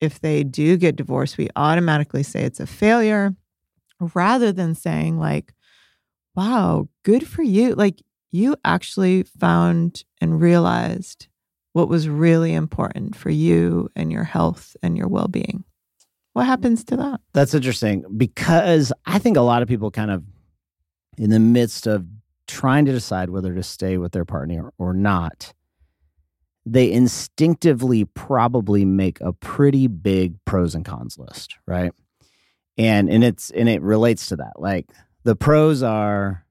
if 0.00 0.20
they 0.20 0.44
do 0.44 0.76
get 0.76 0.96
divorced, 0.96 1.38
we 1.38 1.48
automatically 1.56 2.22
say 2.22 2.42
it's 2.42 2.60
a 2.60 2.66
failure 2.66 3.34
rather 4.14 4.52
than 4.52 4.74
saying, 4.74 5.18
like, 5.18 5.54
wow, 6.34 6.88
good 7.02 7.26
for 7.26 7.42
you. 7.42 7.74
Like, 7.74 8.02
you 8.30 8.56
actually 8.64 9.22
found 9.22 10.04
and 10.20 10.40
realized 10.40 11.28
what 11.72 11.88
was 11.88 12.08
really 12.08 12.52
important 12.52 13.16
for 13.16 13.30
you 13.30 13.88
and 13.96 14.12
your 14.12 14.24
health 14.24 14.76
and 14.82 14.96
your 14.96 15.08
well 15.08 15.28
being. 15.28 15.64
What 16.34 16.46
happens 16.46 16.84
to 16.84 16.96
that? 16.96 17.20
That's 17.32 17.54
interesting 17.54 18.04
because 18.16 18.92
I 19.06 19.18
think 19.18 19.38
a 19.38 19.42
lot 19.42 19.62
of 19.62 19.68
people 19.68 19.90
kind 19.90 20.10
of 20.10 20.22
in 21.18 21.30
the 21.30 21.40
midst 21.40 21.86
of 21.86 22.06
trying 22.46 22.84
to 22.86 22.92
decide 22.92 23.30
whether 23.30 23.54
to 23.54 23.62
stay 23.62 23.98
with 23.98 24.12
their 24.12 24.24
partner 24.24 24.72
or 24.78 24.92
not, 24.92 25.52
they 26.64 26.90
instinctively 26.90 28.04
probably 28.04 28.84
make 28.84 29.20
a 29.20 29.32
pretty 29.32 29.86
big 29.86 30.36
pros 30.44 30.74
and 30.74 30.84
cons 30.84 31.18
list, 31.18 31.56
right? 31.66 31.92
And 32.76 33.08
and 33.08 33.24
it's 33.24 33.50
and 33.50 33.68
it 33.68 33.80
relates 33.82 34.28
to 34.28 34.36
that. 34.36 34.54
Like 34.56 34.86
the 35.24 35.36
pros 35.36 35.82
are 35.82 36.44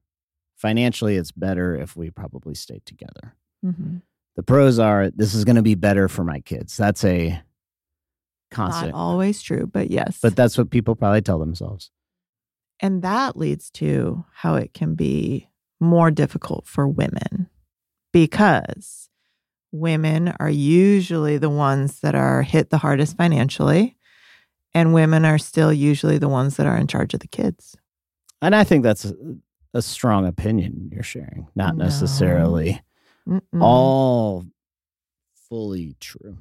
financially 0.56 1.16
it's 1.16 1.32
better 1.32 1.76
if 1.76 1.96
we 1.96 2.10
probably 2.10 2.54
stay 2.54 2.80
together. 2.84 3.36
Mm-hmm. 3.64 3.98
The 4.36 4.42
pros 4.42 4.78
are 4.78 5.10
this 5.10 5.34
is 5.34 5.44
going 5.44 5.56
to 5.56 5.62
be 5.62 5.74
better 5.74 6.08
for 6.08 6.24
my 6.24 6.40
kids. 6.40 6.76
That's 6.76 7.04
a 7.04 7.42
constant. 8.50 8.92
Not 8.92 8.98
always 8.98 9.42
true, 9.42 9.66
but 9.66 9.90
yes. 9.90 10.18
But 10.20 10.34
that's 10.34 10.56
what 10.58 10.70
people 10.70 10.94
probably 10.94 11.22
tell 11.22 11.38
themselves. 11.38 11.90
And 12.80 13.02
that 13.02 13.36
leads 13.36 13.70
to 13.72 14.24
how 14.32 14.54
it 14.56 14.72
can 14.74 14.94
be 14.94 15.48
more 15.80 16.10
difficult 16.10 16.66
for 16.66 16.88
women 16.88 17.48
because 18.12 19.08
women 19.72 20.32
are 20.40 20.50
usually 20.50 21.36
the 21.38 21.50
ones 21.50 22.00
that 22.00 22.14
are 22.14 22.42
hit 22.42 22.70
the 22.70 22.78
hardest 22.78 23.16
financially, 23.16 23.96
and 24.74 24.94
women 24.94 25.24
are 25.24 25.38
still 25.38 25.72
usually 25.72 26.18
the 26.18 26.28
ones 26.28 26.56
that 26.56 26.66
are 26.66 26.76
in 26.76 26.86
charge 26.86 27.12
of 27.14 27.20
the 27.20 27.28
kids. 27.28 27.76
And 28.42 28.54
I 28.54 28.64
think 28.64 28.82
that's 28.82 29.04
a, 29.06 29.14
a 29.74 29.82
strong 29.82 30.26
opinion 30.26 30.90
you're 30.92 31.02
sharing, 31.02 31.48
not 31.54 31.76
No. 31.76 31.84
necessarily 31.84 32.80
Mm-mm. 33.28 33.40
all 33.62 34.44
fully 35.48 35.96
true. 36.00 36.38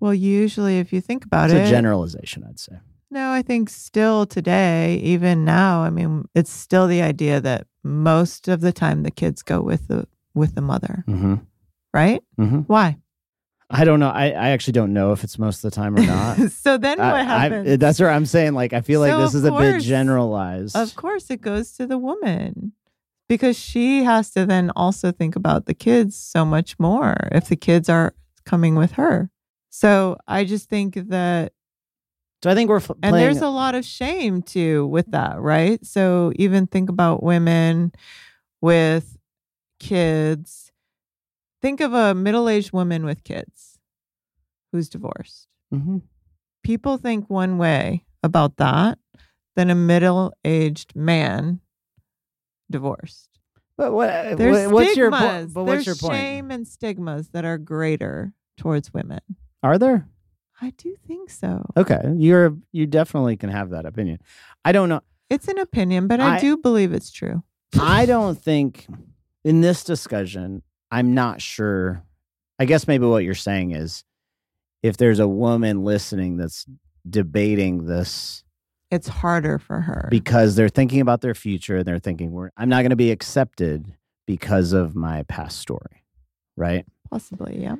well, 0.00 0.14
usually, 0.14 0.78
if 0.78 0.92
you 0.92 1.00
think 1.00 1.24
about 1.24 1.50
It's 1.50 1.54
it, 1.58 1.66
a 1.66 1.70
generalization, 1.70 2.44
I'd 2.48 2.58
say. 2.58 2.78
No, 3.10 3.30
I 3.32 3.42
think 3.42 3.70
still 3.70 4.26
today, 4.26 4.96
even 4.96 5.44
now, 5.44 5.82
I 5.82 5.90
mean, 5.90 6.28
it's 6.34 6.50
still 6.50 6.86
the 6.86 7.00
idea 7.02 7.40
that 7.40 7.66
most 7.82 8.48
of 8.48 8.60
the 8.60 8.72
time 8.72 9.02
the 9.02 9.10
kids 9.10 9.42
go 9.42 9.60
with 9.62 9.88
the 9.88 10.06
with 10.34 10.54
the 10.54 10.60
mother, 10.60 11.04
Mm-hmm. 11.08 11.34
right? 11.94 12.22
Mm-hmm. 12.38 12.60
Why? 12.60 12.98
I 13.70 13.84
don't 13.84 13.98
know. 14.00 14.08
I, 14.10 14.26
I 14.30 14.48
actually 14.50 14.72
don't 14.72 14.92
know 14.92 15.12
if 15.12 15.24
it's 15.24 15.38
most 15.38 15.64
of 15.64 15.70
the 15.70 15.74
time 15.74 15.96
or 15.96 16.00
not. 16.02 16.38
so 16.52 16.78
then 16.78 16.98
what 16.98 17.06
I- 17.14 17.20
I- 17.20 17.22
happens? 17.24 17.78
that's 17.78 17.98
where 18.00 18.10
I'm 18.10 18.26
saying, 18.26 18.52
like, 18.54 18.72
I 18.72 18.80
feel 18.82 19.00
like 19.00 19.16
this 19.16 19.34
is 19.34 19.44
a 19.44 19.52
bit 19.52 19.80
generalized. 19.82 20.76
of 20.76 20.94
course, 20.94 21.30
it 21.30 21.40
goes 21.40 21.72
to 21.72 21.86
the 21.86 21.98
woman 21.98 22.72
because 23.28 23.58
she 23.58 24.04
has 24.04 24.30
to 24.32 24.46
then 24.46 24.70
also 24.76 25.12
think 25.12 25.34
about 25.36 25.66
the 25.66 25.74
kids 25.74 26.16
so 26.16 26.44
much 26.44 26.78
more 26.78 27.16
if 27.32 27.48
the 27.48 27.56
kids 27.56 27.88
are 27.88 28.14
coming 28.44 28.74
with 28.74 28.92
her. 28.92 29.30
So 29.70 30.16
I 30.26 30.44
just 30.44 30.68
think 30.70 30.94
that 30.94 31.52
so 32.42 32.50
I 32.50 32.54
think 32.54 32.68
we're 32.68 32.76
f- 32.76 32.90
and 33.02 33.14
there's 33.16 33.40
a 33.40 33.48
lot 33.48 33.74
of 33.74 33.84
shame 33.84 34.42
too 34.42 34.86
with 34.86 35.10
that 35.10 35.40
right 35.40 35.84
so 35.84 36.32
even 36.36 36.66
think 36.66 36.88
about 36.88 37.22
women 37.22 37.92
with 38.60 39.16
kids 39.80 40.72
think 41.60 41.80
of 41.80 41.92
a 41.94 42.14
middle-aged 42.14 42.72
woman 42.72 43.04
with 43.04 43.24
kids 43.24 43.78
who's 44.72 44.88
divorced 44.88 45.46
Mhm. 45.72 46.02
people 46.62 46.96
think 46.98 47.28
one 47.28 47.58
way 47.58 48.04
about 48.22 48.56
that 48.56 48.98
than 49.56 49.70
a 49.70 49.74
middle-aged 49.74 50.94
man 50.96 51.60
divorced 52.70 53.28
But 53.76 53.92
what, 53.92 54.36
there's 54.36 54.66
what- 54.66 54.72
what's 54.74 54.96
your 54.96 55.10
stigmas 55.12 55.30
point? 55.44 55.54
But 55.54 55.64
what's 55.64 55.84
there's 55.84 55.86
your 55.86 55.94
point? 56.10 56.20
shame 56.20 56.50
and 56.50 56.66
stigmas 56.66 57.28
that 57.30 57.44
are 57.44 57.58
greater 57.58 58.32
towards 58.56 58.92
women 58.92 59.20
Are 59.62 59.78
there? 59.78 60.08
I 60.60 60.70
do 60.76 60.94
think 61.06 61.30
so 61.30 61.64
Okay, 61.76 62.00
you're 62.16 62.56
you 62.72 62.86
definitely 62.86 63.36
can 63.36 63.50
have 63.50 63.70
that 63.70 63.86
opinion. 63.86 64.18
I 64.64 64.72
don't 64.72 64.88
know. 64.88 65.00
it's 65.30 65.48
an 65.48 65.58
opinion 65.58 66.06
but 66.08 66.20
i 66.20 66.36
I- 66.36 66.40
do 66.40 66.56
believe 66.56 66.92
it's 66.92 67.10
true 67.10 67.42
I 67.78 68.06
don't 68.14 68.40
think 68.40 68.86
in 69.44 69.60
this 69.60 69.84
discussion, 69.84 70.62
I'm 70.90 71.12
not 71.14 71.42
sure. 71.42 72.02
I 72.58 72.64
guess 72.64 72.88
maybe 72.88 73.04
what 73.04 73.24
you're 73.24 73.34
saying 73.34 73.72
is 73.72 74.04
if 74.82 74.96
there's 74.96 75.18
a 75.20 75.28
woman 75.28 75.84
listening 75.84 76.38
that's 76.38 76.64
debating 77.08 77.84
this 77.86 78.42
it's 78.90 79.06
harder 79.08 79.58
for 79.58 79.80
her. 79.82 80.08
because 80.10 80.56
they're 80.56 80.70
thinking 80.70 81.02
about 81.02 81.20
their 81.20 81.34
future 81.34 81.76
and 81.76 81.84
they're 81.84 81.98
thinking 81.98 82.32
we're 82.32 82.50
I'm 82.56 82.70
not 82.70 82.80
going 82.80 82.90
to 82.90 82.96
be 82.96 83.10
accepted 83.10 83.94
because 84.26 84.72
of 84.72 84.94
my 84.96 85.22
past 85.24 85.58
story, 85.58 86.04
right? 86.56 86.86
Possibly, 87.10 87.62
yeah. 87.62 87.76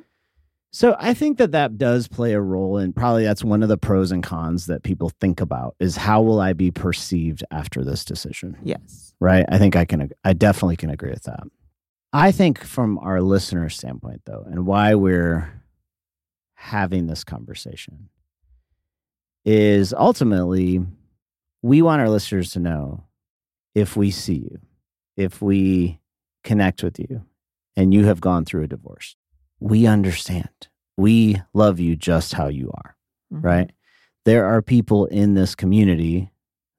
So 0.71 0.95
I 0.99 1.13
think 1.15 1.39
that 1.39 1.51
that 1.51 1.77
does 1.77 2.07
play 2.07 2.33
a 2.33 2.41
role 2.41 2.77
and 2.77 2.95
probably 2.95 3.23
that's 3.23 3.43
one 3.43 3.63
of 3.63 3.69
the 3.69 3.77
pros 3.77 4.11
and 4.11 4.21
cons 4.21 4.67
that 4.67 4.83
people 4.83 5.11
think 5.19 5.41
about 5.41 5.75
is 5.79 5.95
how 5.95 6.21
will 6.21 6.39
I 6.39 6.53
be 6.53 6.69
perceived 6.69 7.43
after 7.49 7.83
this 7.83 8.05
decision? 8.05 8.55
Yes. 8.63 9.13
right? 9.19 9.45
I 9.49 9.57
think 9.57 9.75
I 9.75 9.85
can, 9.85 10.11
I 10.23 10.33
definitely 10.33 10.77
can 10.77 10.91
agree 10.91 11.09
with 11.09 11.23
that. 11.23 11.43
I 12.13 12.31
think 12.31 12.63
from 12.63 12.97
our 12.99 13.21
listener 13.21 13.69
standpoint, 13.69 14.21
though, 14.25 14.43
and 14.47 14.65
why 14.65 14.95
we're 14.95 15.61
having 16.55 17.07
this 17.07 17.23
conversation 17.23 18.09
is 19.45 19.93
ultimately 19.93 20.81
we 21.61 21.81
want 21.81 22.01
our 22.01 22.09
listeners 22.09 22.51
to 22.51 22.59
know 22.59 23.03
if 23.75 23.95
we 23.95 24.11
see 24.11 24.35
you, 24.35 24.59
if 25.17 25.41
we 25.41 25.99
connect 26.43 26.83
with 26.83 26.99
you, 26.99 27.23
and 27.75 27.93
you 27.93 28.05
have 28.05 28.21
gone 28.21 28.43
through 28.45 28.63
a 28.63 28.67
divorce, 28.67 29.15
we 29.59 29.85
understand. 29.87 30.49
We 30.97 31.41
love 31.53 31.79
you 31.79 31.95
just 31.95 32.33
how 32.33 32.47
you 32.47 32.71
are 32.73 32.95
Mhm. 33.31 33.43
right? 33.43 33.71
There 34.25 34.45
are 34.45 34.61
people 34.61 35.05
in 35.07 35.33
this 35.33 35.55
community 35.55 36.31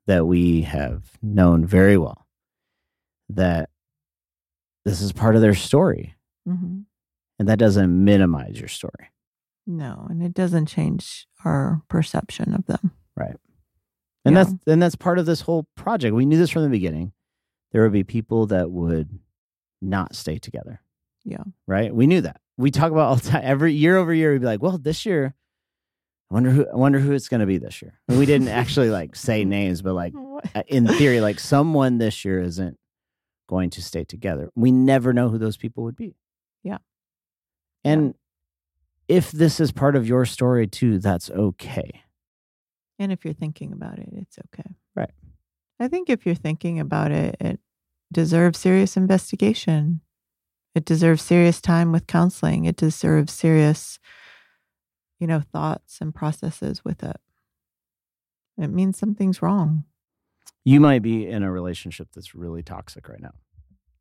that 0.07 0.27
we 0.27 0.63
have 0.63 1.17
known 1.23 1.65
very 1.65 1.97
well 1.97 2.27
that 3.29 3.71
this 4.85 5.01
is 5.01 5.13
part 5.13 5.37
of 5.37 5.41
their 5.43 5.55
story. 5.55 6.17
Mhm. 6.49 6.85
And 7.39 7.49
that 7.49 7.59
doesn't 7.59 8.05
minimize 8.05 8.59
your 8.59 8.69
story. 8.69 9.11
No, 9.67 10.07
and 10.11 10.23
it 10.23 10.35
doesn't 10.35 10.67
change 10.67 11.27
our 11.45 11.83
perception 11.89 12.53
of 12.55 12.67
them. 12.67 12.93
Right. 13.17 13.37
And 14.25 14.35
Yeah. 14.35 14.45
that's 14.45 14.55
and 14.67 14.83
that's 14.83 14.97
part 14.97 15.19
of 15.19 15.27
this 15.27 15.43
whole 15.43 15.65
project. 15.77 16.15
We 16.15 16.27
knew 16.27 16.37
this 16.39 16.51
from 16.51 16.63
the 16.63 16.69
beginning. 16.69 17.13
There 17.73 17.83
would 17.83 17.93
be 17.93 18.05
people 18.05 18.47
that 18.47 18.71
would 18.71 19.19
not 19.81 20.15
stay 20.15 20.39
together. 20.39 20.83
Yeah. 21.25 21.45
Right? 21.67 21.95
We 21.95 22.07
knew 22.07 22.23
that. 22.23 22.41
We 22.57 22.71
talk 22.71 22.93
about 22.93 23.09
all 23.09 23.17
the 23.17 23.29
time. 23.29 23.43
Every 23.45 23.73
year 23.73 23.97
over 23.97 24.13
year, 24.13 24.33
we'd 24.33 24.41
be 24.41 24.47
like, 24.47 24.63
well, 24.63 24.79
this 24.79 25.07
year, 25.07 25.35
I 26.31 26.35
wonder 26.35 26.51
who 26.51 26.67
I 26.69 26.77
wonder 26.77 26.99
who 26.99 27.13
it's 27.13 27.29
gonna 27.29 27.47
be 27.47 27.59
this 27.59 27.83
year. 27.83 27.99
And 28.09 28.19
we 28.19 28.27
didn't 28.27 28.49
actually 28.49 28.91
like 28.91 29.17
say 29.17 29.45
names, 29.47 29.83
but 29.83 29.95
like 29.95 30.15
uh, 30.55 30.63
in 30.69 30.87
theory, 30.87 31.21
like 31.21 31.41
someone 31.41 31.99
this 31.99 32.25
year 32.25 32.41
isn't 32.41 32.79
going 33.49 33.71
to 33.71 33.83
stay 33.83 34.05
together. 34.05 34.49
We 34.55 34.71
never 34.71 35.13
know 35.13 35.29
who 35.29 35.39
those 35.39 35.57
people 35.57 35.85
would 35.85 35.97
be. 35.97 36.15
Yeah. 36.63 36.79
And 37.85 38.15
if 39.09 39.33
this 39.33 39.59
is 39.59 39.73
part 39.73 39.97
of 39.97 40.07
your 40.07 40.25
story 40.25 40.69
too, 40.69 40.99
that's 41.01 41.31
okay. 41.31 42.03
And 43.01 43.11
if 43.11 43.25
you're 43.25 43.35
thinking 43.35 43.73
about 43.73 43.99
it, 43.99 44.09
it's 44.13 44.39
okay. 44.55 44.71
Right. 44.95 45.11
I 45.81 45.89
think 45.89 46.09
if 46.11 46.27
you're 46.27 46.35
thinking 46.35 46.79
about 46.79 47.11
it, 47.11 47.37
it 47.41 47.59
deserves 48.13 48.59
serious 48.59 48.97
investigation. 48.97 50.01
It 50.75 50.85
deserves 50.85 51.23
serious 51.23 51.61
time 51.61 51.93
with 51.93 52.07
counseling. 52.07 52.65
It 52.65 52.77
deserves 52.77 53.33
serious, 53.33 53.99
you 55.19 55.27
know, 55.27 55.41
thoughts 55.41 55.99
and 56.01 56.15
processes 56.15 56.85
with 56.85 57.03
it. 57.03 57.17
It 58.59 58.69
means 58.69 58.99
something's 58.99 59.43
wrong. 59.43 59.85
You 60.65 60.81
might 60.81 61.03
be 61.03 61.27
in 61.27 61.43
a 61.43 61.51
relationship 61.51 62.09
that's 62.15 62.35
really 62.35 62.63
toxic 62.63 63.09
right 63.09 63.21
now. 63.21 63.33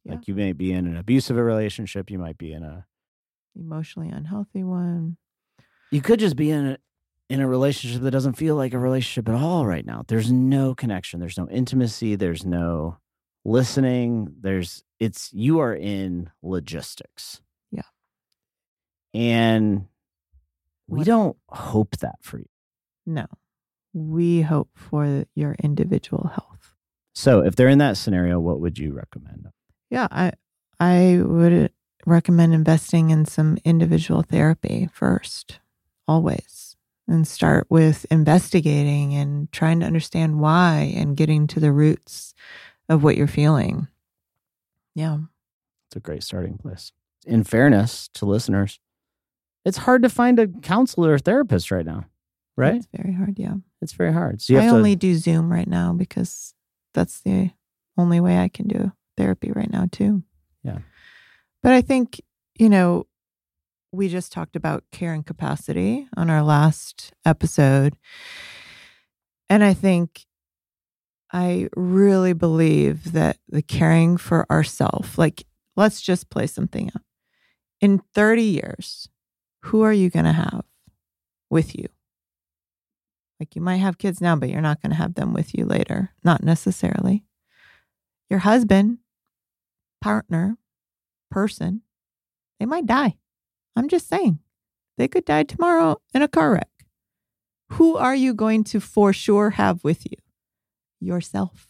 Yeah. 0.04 0.14
Like 0.14 0.28
you 0.28 0.36
may 0.36 0.52
be 0.54 0.72
in 0.74 0.86
an 0.86 0.98
abusive 0.98 1.38
relationship. 1.38 2.12
You 2.12 2.20
might 2.20 2.38
be 2.38 2.52
in 2.54 2.64
a 2.64 2.86
Emotionally 3.56 4.10
unhealthy 4.10 4.64
one. 4.64 5.18
you 5.92 6.02
could 6.02 6.20
just 6.20 6.36
be 6.36 6.52
in 6.52 6.68
a 6.68 6.78
in 7.30 7.42
a 7.42 7.48
relationship 7.48 8.02
that 8.02 8.12
doesn't 8.12 8.34
feel 8.34 8.56
like 8.56 8.74
a 8.74 8.80
relationship 8.80 9.28
at 9.30 9.36
all 9.36 9.66
right 9.66 9.86
now. 9.86 10.04
There's 10.08 10.32
no 10.32 10.74
connection. 10.74 11.20
There's 11.20 11.38
no 11.38 11.48
intimacy. 11.50 12.16
There's 12.16 12.46
no 12.46 12.98
listening. 13.50 14.36
There's 14.42 14.84
it's 15.00 15.32
you 15.34 15.60
are 15.60 15.74
in 15.74 16.30
logistics. 16.44 17.42
Yeah. 17.72 17.82
And 19.14 19.88
we 20.88 21.00
What- 21.00 21.08
don't 21.08 21.38
hope 21.50 21.98
that 21.98 22.18
for 22.22 22.40
you. 22.40 22.50
No. 23.06 23.26
We 23.94 24.42
hope 24.42 24.70
for 24.76 25.26
your 25.36 25.56
individual 25.64 26.28
health. 26.28 26.76
So 27.16 27.44
if 27.44 27.56
they're 27.56 27.68
in 27.70 27.80
that 27.80 27.98
scenario, 27.98 28.40
what 28.40 28.60
would 28.60 28.78
you 28.78 28.94
recommend? 28.94 29.48
Yeah, 29.90 30.08
I 30.12 30.34
I 30.80 31.22
would 31.22 31.74
recommend 32.06 32.54
investing 32.54 33.10
in 33.10 33.26
some 33.26 33.58
individual 33.66 34.22
therapy 34.22 34.88
first, 34.94 35.60
always. 36.08 36.76
And 37.08 37.28
start 37.28 37.66
with 37.70 38.06
investigating 38.12 39.16
and 39.16 39.52
trying 39.52 39.80
to 39.80 39.86
understand 39.88 40.40
why 40.40 40.94
and 40.96 41.18
getting 41.18 41.48
to 41.48 41.60
the 41.60 41.72
roots 41.74 42.36
of 42.90 43.04
what 43.04 43.16
you're 43.16 43.28
feeling. 43.28 43.88
Yeah. 44.96 45.20
It's 45.88 45.96
a 45.96 46.00
great 46.00 46.24
starting 46.24 46.58
place. 46.58 46.92
In 47.26 47.44
fairness 47.44 48.10
to 48.16 48.26
listeners, 48.26 48.80
it's 49.64 49.78
hard 49.78 50.04
to 50.04 50.10
find 50.10 50.40
a 50.40 50.48
counselor 50.48 51.14
or 51.14 51.20
therapist 51.20 51.72
right 51.72 51.86
now, 51.86 52.06
right? 52.58 52.76
It's 52.76 52.88
very 52.96 53.14
hard, 53.14 53.38
yeah. 53.38 53.56
It's 53.82 53.94
very 53.94 54.14
hard. 54.14 54.42
So 54.42 54.58
I 54.58 54.62
to 54.62 54.68
only 54.68 54.96
do 54.96 55.16
Zoom 55.16 55.52
right 55.52 55.68
now 55.68 55.94
because 55.94 56.54
that's 56.94 57.22
the 57.22 57.52
only 57.98 58.20
way 58.20 58.40
I 58.40 58.48
can 58.48 58.68
do 58.68 58.92
therapy 59.18 59.52
right 59.52 59.72
now 59.72 59.88
too. 59.92 60.24
Yeah. 60.64 60.80
But 61.62 61.74
I 61.74 61.82
think, 61.82 62.22
you 62.56 62.70
know, 62.70 63.06
we 63.92 64.08
just 64.08 64.32
talked 64.32 64.56
about 64.56 64.84
care 64.92 65.14
and 65.14 65.26
capacity 65.26 66.08
on 66.16 66.30
our 66.30 66.44
last 66.44 67.14
episode. 67.26 67.98
And 69.50 69.64
I 69.64 69.74
think 69.74 70.26
I 71.32 71.70
really 71.76 72.34
believe 72.34 73.12
that 73.12 73.38
the 73.48 73.62
caring 73.62 74.18
for 74.18 74.52
ourself, 74.52 75.18
like 75.18 75.46
let's 75.76 76.02
just 76.02 76.30
play 76.30 76.48
something 76.48 76.88
out. 76.96 77.04
In 77.82 78.02
30 78.14 78.44
years, 78.44 79.10
who 79.64 79.82
are 79.82 79.94
you 79.94 80.10
going 80.10 80.26
to 80.26 80.34
have 80.34 80.66
with 81.50 81.76
you? 81.76 81.88
Like 83.40 83.56
you 83.56 83.62
might 83.62 83.78
have 83.78 83.98
kids 83.98 84.20
now, 84.20 84.36
but 84.36 84.50
you're 84.50 84.60
not 84.62 84.82
going 84.82 84.90
to 84.90 84.98
have 84.98 85.14
them 85.14 85.34
with 85.34 85.58
you 85.58 85.66
later. 85.66 86.12
Not 86.24 86.44
necessarily. 86.44 87.24
Your 88.30 88.40
husband, 88.40 88.98
partner, 90.02 90.58
person, 91.32 91.82
they 92.60 92.66
might 92.66 92.86
die. 92.86 93.18
I'm 93.76 93.88
just 93.88 94.10
saying, 94.10 94.40
they 94.98 95.08
could 95.08 95.24
die 95.24 95.44
tomorrow 95.44 96.02
in 96.14 96.22
a 96.22 96.28
car 96.28 96.54
wreck. 96.54 96.70
Who 97.74 97.96
are 97.96 98.16
you 98.16 98.34
going 98.34 98.66
to 98.66 98.80
for 98.82 99.14
sure 99.14 99.52
have 99.52 99.84
with 99.84 100.06
you? 100.06 100.18
Yourself. 101.00 101.68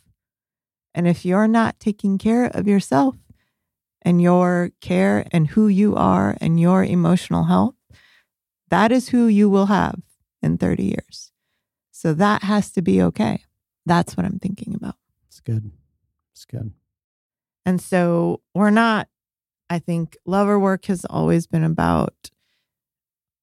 And 0.93 1.07
if 1.07 1.23
you're 1.25 1.47
not 1.47 1.79
taking 1.79 2.17
care 2.17 2.45
of 2.45 2.67
yourself 2.67 3.15
and 4.01 4.21
your 4.21 4.71
care 4.81 5.27
and 5.31 5.47
who 5.47 5.67
you 5.67 5.95
are 5.95 6.35
and 6.41 6.59
your 6.59 6.83
emotional 6.83 7.45
health, 7.45 7.75
that 8.69 8.91
is 8.91 9.09
who 9.09 9.27
you 9.27 9.49
will 9.49 9.67
have 9.67 10.01
in 10.41 10.57
30 10.57 10.83
years. 10.83 11.31
So 11.91 12.13
that 12.13 12.43
has 12.43 12.71
to 12.71 12.81
be 12.81 13.01
okay. 13.01 13.43
That's 13.85 14.15
what 14.15 14.25
I'm 14.25 14.39
thinking 14.39 14.73
about. 14.73 14.95
It's 15.27 15.39
good. 15.39 15.71
It's 16.33 16.45
good. 16.45 16.71
And 17.65 17.81
so 17.81 18.41
we're 18.53 18.69
not, 18.69 19.09
I 19.69 19.79
think, 19.79 20.17
Love 20.25 20.47
or 20.47 20.59
Work 20.59 20.85
has 20.85 21.05
always 21.05 21.45
been 21.45 21.63
about 21.63 22.31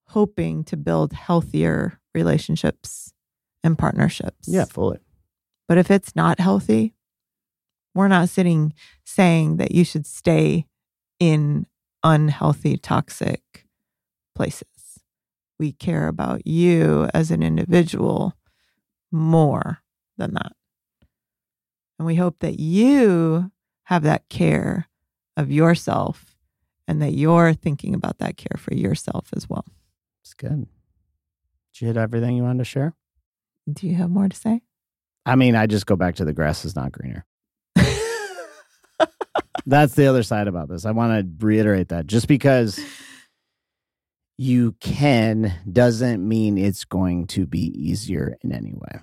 hoping 0.08 0.64
to 0.64 0.76
build 0.76 1.12
healthier 1.12 2.00
relationships 2.14 3.12
and 3.62 3.76
partnerships. 3.76 4.48
Yeah, 4.48 4.64
fully. 4.64 4.98
But 5.68 5.78
if 5.78 5.90
it's 5.90 6.14
not 6.14 6.40
healthy, 6.40 6.94
we're 7.94 8.08
not 8.08 8.28
sitting 8.28 8.74
saying 9.04 9.56
that 9.56 9.72
you 9.72 9.84
should 9.84 10.06
stay 10.06 10.66
in 11.18 11.66
unhealthy, 12.02 12.76
toxic 12.76 13.66
places. 14.34 15.00
We 15.58 15.72
care 15.72 16.06
about 16.08 16.46
you 16.46 17.08
as 17.14 17.30
an 17.30 17.42
individual 17.42 18.34
more 19.10 19.82
than 20.18 20.34
that. 20.34 20.52
And 21.98 22.06
we 22.06 22.16
hope 22.16 22.40
that 22.40 22.60
you 22.60 23.50
have 23.84 24.02
that 24.02 24.28
care 24.28 24.88
of 25.36 25.50
yourself 25.50 26.36
and 26.86 27.00
that 27.00 27.14
you're 27.14 27.54
thinking 27.54 27.94
about 27.94 28.18
that 28.18 28.36
care 28.36 28.58
for 28.58 28.74
yourself 28.74 29.28
as 29.34 29.48
well. 29.48 29.64
It's 30.22 30.34
good. 30.34 30.66
Did 31.72 31.80
you 31.80 31.86
hit 31.88 31.96
everything 31.96 32.36
you 32.36 32.42
wanted 32.42 32.58
to 32.58 32.64
share? 32.64 32.94
Do 33.70 33.86
you 33.86 33.94
have 33.96 34.10
more 34.10 34.28
to 34.28 34.36
say? 34.36 34.62
I 35.26 35.34
mean, 35.34 35.56
I 35.56 35.66
just 35.66 35.86
go 35.86 35.96
back 35.96 36.14
to 36.16 36.24
the 36.24 36.32
grass 36.32 36.64
is 36.64 36.76
not 36.76 36.92
greener. 36.92 37.26
That's 39.68 39.94
the 39.94 40.06
other 40.06 40.22
side 40.22 40.46
about 40.46 40.68
this. 40.68 40.86
I 40.86 40.92
want 40.92 41.38
to 41.40 41.44
reiterate 41.44 41.88
that 41.88 42.06
just 42.06 42.28
because 42.28 42.78
you 44.38 44.72
can 44.80 45.52
doesn't 45.70 46.26
mean 46.26 46.56
it's 46.56 46.84
going 46.84 47.26
to 47.28 47.46
be 47.46 47.72
easier 47.76 48.36
in 48.42 48.52
any 48.52 48.74
way. 48.74 49.00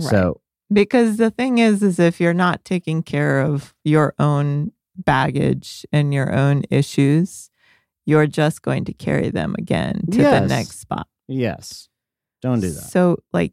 Right. 0.00 0.10
So, 0.10 0.40
Because 0.72 1.18
the 1.18 1.30
thing 1.30 1.58
is, 1.58 1.84
is 1.84 2.00
if 2.00 2.20
you're 2.20 2.34
not 2.34 2.64
taking 2.64 3.04
care 3.04 3.42
of 3.42 3.74
your 3.84 4.14
own 4.18 4.72
baggage 4.96 5.86
and 5.92 6.12
your 6.12 6.34
own 6.34 6.64
issues, 6.68 7.50
you're 8.06 8.26
just 8.26 8.62
going 8.62 8.84
to 8.86 8.92
carry 8.92 9.30
them 9.30 9.54
again 9.56 10.02
to 10.10 10.18
the 10.18 10.46
next 10.46 10.80
spot. 10.80 11.06
yes, 11.28 11.88
don't 12.42 12.58
do 12.60 12.70
that. 12.70 12.90
So, 12.90 13.18
like, 13.32 13.52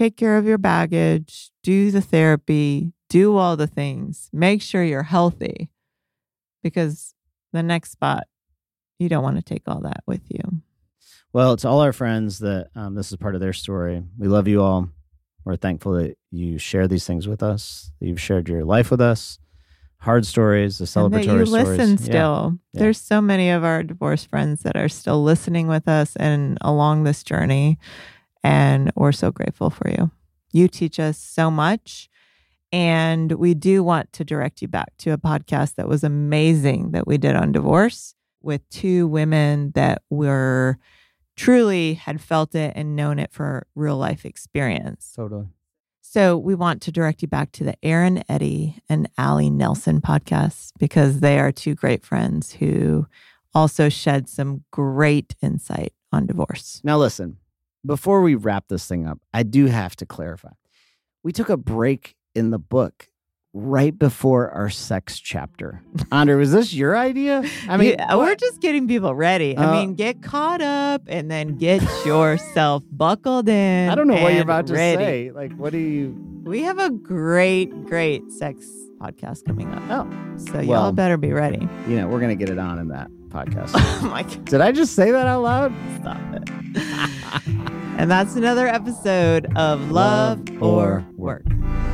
take 0.00 0.16
care 0.16 0.38
of 0.38 0.46
your 0.46 0.56
baggage, 0.56 1.50
do 1.62 1.90
the 1.90 2.00
therapy, 2.00 2.94
do 3.10 3.36
all 3.36 3.54
the 3.54 3.66
things, 3.66 4.30
make 4.32 4.62
sure 4.62 4.82
you're 4.82 5.02
healthy 5.02 5.68
because 6.62 7.14
the 7.52 7.62
next 7.62 7.92
spot, 7.92 8.26
you 8.98 9.10
don't 9.10 9.22
want 9.22 9.36
to 9.36 9.42
take 9.42 9.64
all 9.66 9.82
that 9.82 10.02
with 10.06 10.22
you. 10.30 10.62
Well, 11.34 11.54
to 11.58 11.68
all 11.68 11.82
our 11.82 11.92
friends 11.92 12.38
that 12.38 12.70
um, 12.74 12.94
this 12.94 13.12
is 13.12 13.18
part 13.18 13.34
of 13.34 13.42
their 13.42 13.52
story, 13.52 14.02
we 14.18 14.26
love 14.26 14.48
you 14.48 14.62
all. 14.62 14.88
We're 15.44 15.56
thankful 15.56 15.92
that 15.92 16.16
you 16.30 16.56
share 16.56 16.88
these 16.88 17.06
things 17.06 17.28
with 17.28 17.42
us, 17.42 17.92
that 18.00 18.06
you've 18.06 18.20
shared 18.20 18.48
your 18.48 18.64
life 18.64 18.90
with 18.90 19.02
us, 19.02 19.38
hard 19.98 20.24
stories, 20.24 20.78
the 20.78 20.84
and 21.00 21.12
that 21.12 21.24
celebratory 21.24 21.40
you 21.40 21.46
stories. 21.46 21.78
listen 21.78 21.98
still. 21.98 22.58
Yeah. 22.72 22.80
There's 22.80 22.98
so 22.98 23.20
many 23.20 23.50
of 23.50 23.64
our 23.64 23.82
divorce 23.82 24.24
friends 24.24 24.62
that 24.62 24.76
are 24.76 24.88
still 24.88 25.22
listening 25.22 25.66
with 25.66 25.88
us 25.88 26.16
and 26.16 26.56
along 26.62 27.04
this 27.04 27.22
journey. 27.22 27.78
And 28.42 28.90
we're 28.94 29.12
so 29.12 29.30
grateful 29.30 29.70
for 29.70 29.88
you. 29.88 30.10
You 30.52 30.68
teach 30.68 30.98
us 30.98 31.18
so 31.18 31.50
much. 31.50 32.08
And 32.72 33.32
we 33.32 33.54
do 33.54 33.82
want 33.82 34.12
to 34.14 34.24
direct 34.24 34.62
you 34.62 34.68
back 34.68 34.96
to 34.98 35.10
a 35.10 35.18
podcast 35.18 35.74
that 35.74 35.88
was 35.88 36.04
amazing 36.04 36.92
that 36.92 37.06
we 37.06 37.18
did 37.18 37.34
on 37.34 37.52
divorce 37.52 38.14
with 38.42 38.68
two 38.70 39.08
women 39.08 39.72
that 39.74 40.02
were 40.08 40.78
truly 41.36 41.94
had 41.94 42.20
felt 42.20 42.54
it 42.54 42.72
and 42.76 42.94
known 42.94 43.18
it 43.18 43.32
for 43.32 43.66
real 43.74 43.96
life 43.96 44.24
experience. 44.24 45.12
Totally. 45.16 45.48
So 46.00 46.36
we 46.36 46.54
want 46.54 46.82
to 46.82 46.92
direct 46.92 47.22
you 47.22 47.28
back 47.28 47.52
to 47.52 47.64
the 47.64 47.76
Aaron 47.84 48.24
Eddy 48.28 48.82
and 48.88 49.08
Allie 49.16 49.50
Nelson 49.50 50.00
podcast 50.00 50.72
because 50.78 51.20
they 51.20 51.38
are 51.38 51.52
two 51.52 51.74
great 51.74 52.04
friends 52.04 52.54
who 52.54 53.06
also 53.54 53.88
shed 53.88 54.28
some 54.28 54.64
great 54.70 55.36
insight 55.40 55.92
on 56.12 56.26
divorce. 56.26 56.80
Now, 56.82 56.98
listen, 56.98 57.36
before 57.84 58.22
we 58.22 58.34
wrap 58.34 58.68
this 58.68 58.86
thing 58.86 59.06
up, 59.06 59.18
I 59.32 59.42
do 59.42 59.66
have 59.66 59.96
to 59.96 60.06
clarify. 60.06 60.50
We 61.22 61.32
took 61.32 61.48
a 61.48 61.56
break 61.56 62.14
in 62.34 62.50
the 62.50 62.58
book 62.58 63.08
right 63.52 63.98
before 63.98 64.48
our 64.50 64.70
sex 64.70 65.18
chapter. 65.18 65.82
Andre, 66.12 66.36
was 66.36 66.52
this 66.52 66.72
your 66.72 66.96
idea? 66.96 67.42
I 67.68 67.76
mean, 67.76 67.94
Yeah, 67.98 68.14
we're 68.16 68.36
just 68.36 68.60
getting 68.60 68.86
people 68.86 69.12
ready. 69.14 69.56
I 69.56 69.64
Uh, 69.64 69.72
mean, 69.72 69.94
get 69.94 70.22
caught 70.22 70.60
up 70.62 71.02
and 71.08 71.28
then 71.30 71.56
get 71.58 71.82
yourself 72.06 72.84
buckled 72.92 73.48
in. 73.48 73.90
I 73.90 73.94
don't 73.96 74.06
know 74.06 74.22
what 74.22 74.34
you're 74.34 74.42
about 74.42 74.68
to 74.68 74.74
ready. 74.74 75.02
say. 75.02 75.30
Like, 75.32 75.52
what 75.56 75.72
do 75.72 75.78
you? 75.78 76.16
We 76.44 76.62
have 76.62 76.78
a 76.78 76.90
great, 76.90 77.86
great 77.86 78.30
sex 78.30 78.64
podcast 79.00 79.44
coming 79.46 79.72
up. 79.74 79.82
Oh, 80.06 80.36
So 80.36 80.52
well- 80.54 80.64
y'all 80.64 80.92
better 80.92 81.16
be 81.16 81.32
ready. 81.32 81.66
you 81.88 81.96
know, 81.96 82.06
we're 82.06 82.20
gonna 82.20 82.36
get 82.36 82.50
it 82.50 82.58
on 82.58 82.78
in 82.78 82.88
that 82.88 83.10
podcast. 83.30 83.70
oh 83.74 84.08
my 84.10 84.22
God. 84.22 84.44
Did 84.44 84.60
I 84.60 84.72
just 84.72 84.94
say 84.94 85.10
that 85.10 85.26
out 85.26 85.42
loud? 85.42 85.72
Stop 86.00 86.20
it. 86.34 86.50
and 87.98 88.10
that's 88.10 88.36
another 88.36 88.66
episode 88.66 89.46
of 89.56 89.90
Love, 89.90 90.48
Love 90.50 90.62
or 90.62 90.98
or 90.98 91.06
Work. 91.16 91.44
This 91.46 91.89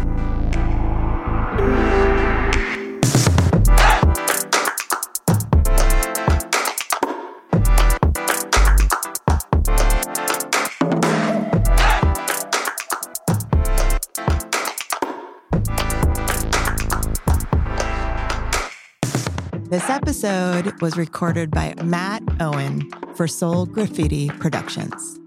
episode 20.27 20.81
was 20.83 20.97
recorded 20.97 21.53
by 21.53 21.73
Matt 21.85 22.23
Owen 22.41 22.91
for 23.15 23.29
Soul 23.29 23.65
Graffiti 23.67 24.29
Productions. 24.29 25.21